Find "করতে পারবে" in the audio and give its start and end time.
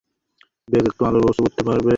1.45-1.89